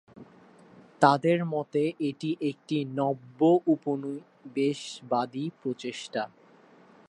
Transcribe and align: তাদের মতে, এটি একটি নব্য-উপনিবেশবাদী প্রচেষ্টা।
তাদের 1.01 1.39
মতে, 1.45 1.83
এটি 2.09 2.29
একটি 2.41 2.77
নব্য-উপনিবেশবাদী 2.99 4.15
প্রচেষ্টা। 5.61 6.23